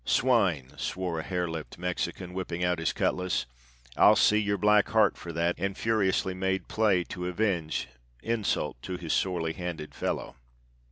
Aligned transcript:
"Swine!" 0.03 0.73
swore 0.77 1.19
a 1.19 1.23
harelipped 1.23 1.77
Mexican, 1.77 2.33
whipping 2.33 2.63
out 2.63 2.79
his 2.79 2.91
cutlas. 2.91 3.45
"I'll 3.95 4.15
see 4.15 4.39
your 4.39 4.57
black 4.57 4.89
heart 4.89 5.15
for 5.15 5.31
that!" 5.33 5.53
and 5.59 5.77
furiously 5.77 6.33
made 6.33 6.67
play 6.67 7.03
to 7.03 7.27
avenge 7.27 7.87
insult 8.23 8.81
to 8.81 8.97
his 8.97 9.13
sorely 9.13 9.53
handled 9.53 9.93
fellow. 9.93 10.37